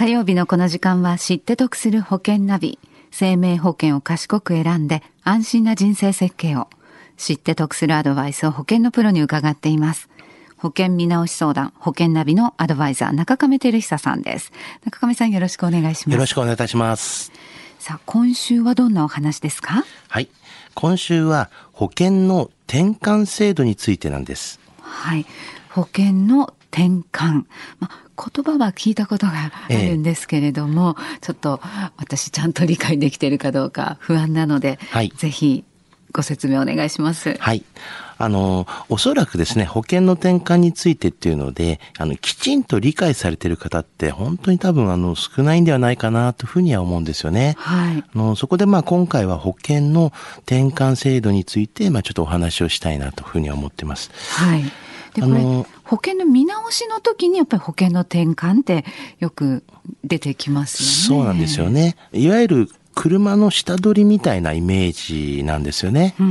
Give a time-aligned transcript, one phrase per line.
[0.00, 2.78] 火曜日のこの時間は知って得する保険ナビ。
[3.10, 6.68] 生命保険を賢く選んで安心な人生設計を。
[7.18, 10.08] 知って得するアドバイスを保険のプロに伺っています。
[10.56, 14.52] 保険見直し相談、保険ナビのアドバイザー、中亀照久さんです。
[14.86, 16.14] 中亀さんよろしくお願いします。
[16.14, 17.30] よろしくお願いいたします。
[17.78, 19.84] さあ、今週はどんなお話ですか？
[20.08, 20.30] はい。
[20.72, 24.60] 今週は保険の転換制度についてなんです。
[24.80, 25.26] はい。
[25.68, 27.44] 保険の転換。
[27.80, 31.60] まあ、言葉は聞いたことがあるんですけれども、えちょっと
[31.96, 35.64] 私ちゃんと理解できているかどうか不安なので、はい、ぜひ
[36.12, 37.36] ご説明お願いします。
[37.38, 37.64] はい。
[38.18, 47.54] あの、おそらくですね、保険の転換についてっていうので、あの、きちんと理解されている方って本当に多分あの、少ないんではないかなというふうには思うんですよね。
[47.58, 48.04] はい。
[48.14, 54.10] あの、そこでまあ今回は保険の転換制度について、まあちょっとお話をしたいなというふうには思ってます。
[54.36, 54.64] はい。
[55.14, 55.42] で、これ、
[55.90, 58.84] 保険の見直しの時にやっぱり保険の転換って
[59.18, 59.64] よく
[60.04, 61.18] 出てきますよね。
[61.18, 61.96] そうなんですよね。
[62.12, 66.14] いわゆる車の下取りみたいなイメージなんですよね。
[66.20, 66.22] あ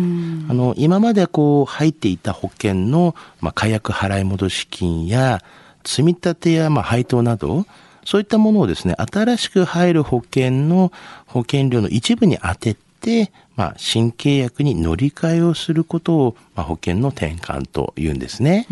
[0.54, 5.44] の、今までこう入っていた保険の、まあ、火薬払い戻し金や、
[5.84, 7.66] 積み立てや、まあ、配当など、
[8.06, 10.94] そういったものをですね、新しく入る保険の
[11.26, 18.67] 保険料の一部に当てて、まあ、新契約に乗り換えをすることを、まあ、保険の転換というんですね。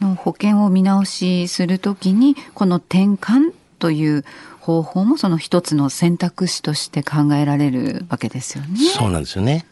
[0.00, 4.24] の保険を見直しするときに、この転換という
[4.60, 8.78] 方法もその一つの選択肢として考えられるわけですよね。
[8.78, 9.64] そうなんですよね。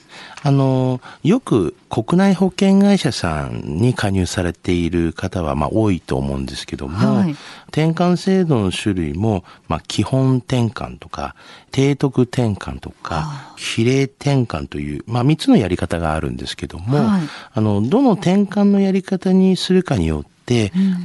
[0.43, 7.33] あの、よく国内保険会社さんに加入されている方は、まあ、多いと思うんですけども、はい、
[7.69, 11.35] 転換制度の種類も、まあ、基本転換とか、
[11.71, 17.23] 提督転換とか、比例転換という、まあ、3つのやり方があるんですけども、はい、
[17.53, 20.38] あの、どの転換のやり方にするかによって、うん、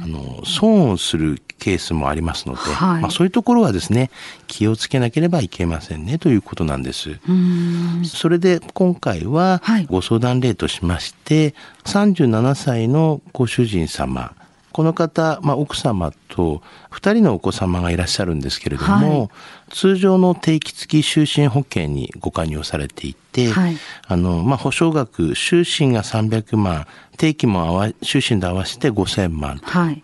[0.02, 4.10] あの、損をするケースもありますので、はい、まあ、そういうところはですね、
[4.46, 7.18] 気をつけなければいけませんねということなんです。
[8.04, 11.54] それで今回はご相談例としまして、
[11.84, 14.34] はい、37歳のご主人様、
[14.74, 19.28] この方、まあ、奥様と2人のお子様がいらっしゃるんですけれども、はい、
[19.70, 23.76] 通常の定期付き就寝保険にご加入されていて、はい、
[24.08, 29.66] あの、まあ、保証額、就寝が300万、定期も合わ、就寝で合わせて5000万と。
[29.66, 30.02] はい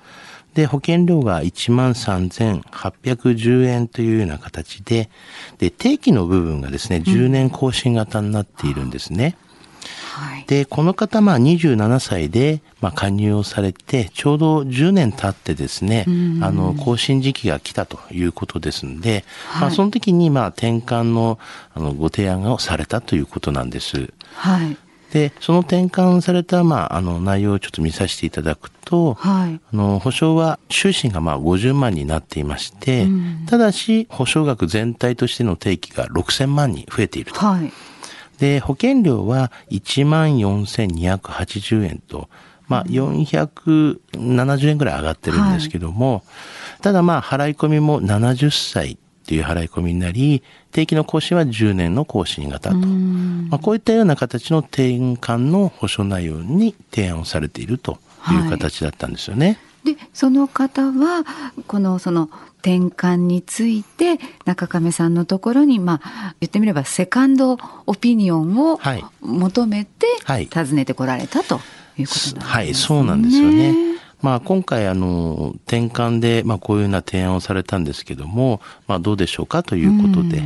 [0.54, 5.08] で、保険料が13,810円というような形で、
[5.58, 9.36] で、定期の部分がですね、10年更新型になっているんですね。
[10.14, 16.04] はい、で、この方、まあ27歳で、まあ加入をされて、ちょうど10年経ってですね、
[16.42, 21.38] あの、更新時期が来たということですので、はい、まあその時に、まあ転換の、
[21.74, 24.12] あの、ご提案をされたということなんです。
[24.34, 24.76] はい。
[25.12, 37.40] で、その転換された、まあ、あの、内容をちょっと見させていただくと、はい、あの、保証は、収支がまあ50万になっていまして、うん、ただし、保証額全体としての定期が6000万に増えていると。
[37.40, 37.72] はい、
[38.40, 42.30] で、保険料は14,280円と、
[42.66, 46.20] まあ、470円ぐらい上がってるんですけども、は
[46.80, 48.96] い、ただまあ、払い込みも70歳っ
[49.26, 50.42] ていう払い込みになり、
[50.72, 52.76] 定期の更新は10年の更新型と。
[52.76, 57.98] まあ、こういったような形の転換の保証内容に提案をされていると
[58.32, 59.58] いう形だったんですよね。
[59.84, 61.26] はい、で、その方は、
[61.66, 62.30] この、その、
[62.60, 68.78] 転換について中亀さんのところに、まあ、言ってみればセカンドオピニオンを
[69.20, 70.06] 求めて
[70.54, 71.60] 訪ねてこられたと
[71.98, 72.40] いうことなんですね。
[72.40, 73.89] はい、はい、そうなんですよね。
[74.22, 79.62] まあ、今回、あの、転換で、まあ、こういうような提案をされたんですけども、まあ、どうでしょうか？
[79.62, 80.42] ということで、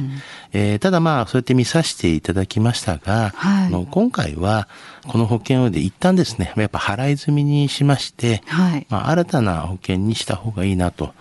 [0.53, 4.69] えー、ただまあ、そうやって見させていただきましたが、はい、あの今回は、
[5.09, 11.13] この保険をで一旦ですね、やっぱ払い済みにしまして、はい、まあ、新たな保険にした方がいいなと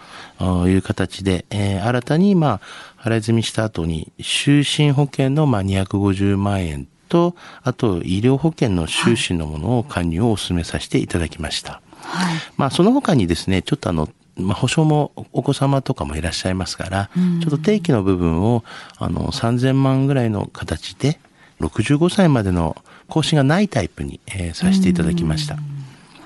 [0.67, 2.61] いう形で、えー、新たに、ま
[2.99, 11.82] あ、払い済みした後に、就寝保険の、まあ、250万円と、あと、医療保険の収支のものを加入をお勧めさせていただきました。
[12.03, 17.09] はい、まあ、その他にですね、ちょっとあの、まあ、保証もお子様とかもいらっしゃいますから、
[17.41, 18.63] ちょっと定期の部分を、
[18.97, 21.19] あの、3000万ぐらいの形で、
[21.59, 22.75] 65歳までの
[23.07, 25.57] 更新がないタイプに、えー、させていただきました。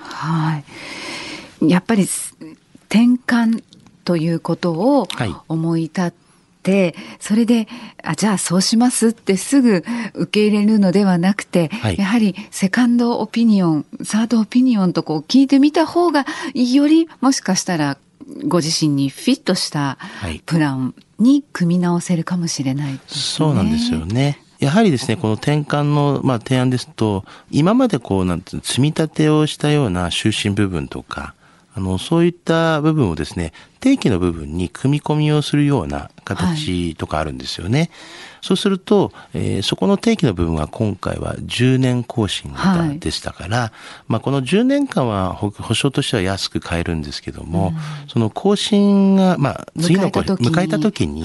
[0.00, 0.62] は
[1.60, 1.68] い。
[1.68, 3.62] やっぱり、転換
[4.04, 5.06] ということを
[5.48, 6.12] 思い立っ
[6.62, 7.66] て、て、それで、
[8.02, 9.84] あ、じゃあそうしますってすぐ
[10.14, 17.96] 受け入れるのではなくて、はい、やはりセカンドオピニオン、サードオピニオンとこう聞いてみた方が、よりもしかしたら
[18.46, 19.96] ご自身にフィットした
[20.44, 24.42] プランに組み直せるかもしれない、ね、そうなんですよね。
[24.58, 31.34] やはりですね、この転換の、まあ、提案ですと、今までこう、なんて積み立てをしたような就寝部分とか、
[31.76, 37.78] あの、そういった部分をですね、定期の部分に組み込みをするような形とかあるんですよね。
[37.78, 37.90] はい、
[38.42, 43.70] そうすると、えー、そこの定期の部分は今回は10年更新型でしたから、はい、
[44.08, 47.68] まあこの10年間は保証としては安く買えるんですけども、
[48.02, 51.24] うん、その更新が、まあ次の迎えた時に、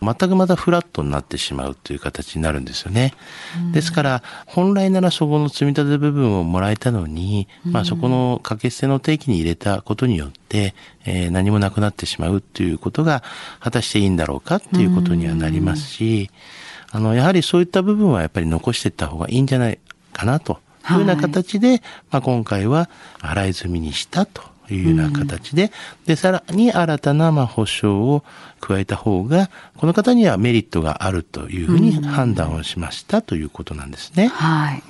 [0.00, 3.12] 全くまたフラットになってしまうという形になるんですよね。
[3.58, 13.22] うん、ですから、本来ならそこの積み立て部分をもらえたのに、まあそこの掛け捨ての定期に入れたことによって、えー、何もなくなってしまうっていうことが
[13.58, 16.30] 果たしていいんだろうかっていうことにはなりますし、
[16.92, 19.78] あの、やはりそういった部分はやっぱり残していった方がいいんじゃない
[20.12, 20.60] かなと
[20.90, 21.80] いうような形で、はい、
[22.10, 22.88] まあ今回は
[23.18, 25.70] 払い済みにしたというような形で、
[26.06, 28.24] で、さらに新たなまあ保証を
[28.60, 34.28] 加えた方が、この方にはメリットがあるというふうに判断をしましたということなんですね。
[34.28, 34.82] はい。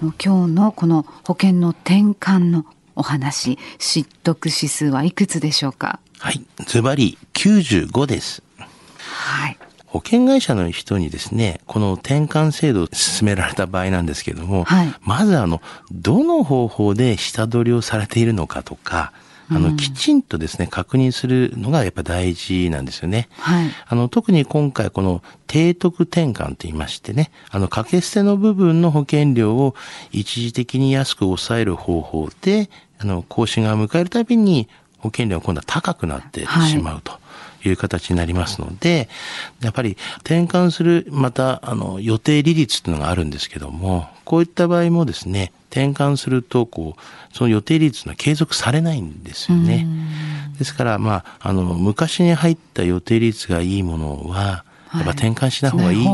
[0.00, 2.66] 今日のこの保険の転換の
[2.96, 6.00] お話、知得指数はいくつでしょうか？
[6.18, 6.44] はい。
[6.66, 8.42] ズバリ95です。
[8.56, 9.58] はい。
[9.86, 15.62] 保険会社の人にですね、この転換制度を進められた場合なんですけども、はい、まずあの、
[15.92, 19.12] どの方法で下取りをされているのかとか、
[19.48, 23.28] あの、きちんとですね、確認するのがやっぱ大事なんですよね。
[23.38, 23.70] はい。
[23.86, 29.76] あの、特に今回この低得転換と言いましてね、あの、掛け捨ての部分の保険料を
[30.10, 37.12] 一時的に安く抑える方法で、あの、更新が迎えるたびに保険料が今度は高くなってしまうと。
[37.12, 37.20] はい
[37.68, 39.08] いう形になりますので、
[39.60, 49.86] やっぱり転換する、また、あの、予定利率っていうのがあるんですけども、こういった場合もですね、転換すると、こう、その予定利率が継続されないんですよね。
[50.58, 54.64] ですから、まあ、あの、昔に入った予定利率がいいものは、
[54.94, 56.06] やっぱ転換しない方がいい。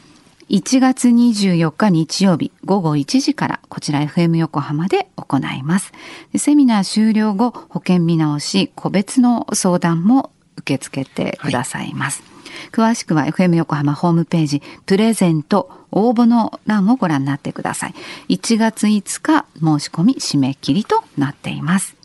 [0.51, 5.93] 1月24日日曜日午後1時からこちら FM 横浜で行います。
[6.37, 12.23] セミナー終了後保険見直し個別の相談も受け付けてくださいます。
[12.23, 12.35] はい
[12.73, 17.95] 詳しくは FM 横浜ホームページプレゼント応募の欄をご覧になってください。
[18.29, 21.97] 1月5日申し込み締め切りとなっています。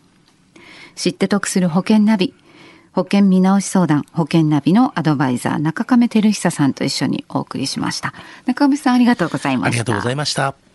[0.95, 2.33] 知って得する保険ナビ。
[2.99, 8.13] 保険見直し相談、保険ナビのアドバイザー、中亀照久さんと一緒にお送りしました。
[8.45, 9.69] 中亀さんありがとうございました。
[9.69, 10.68] ありがとうございました。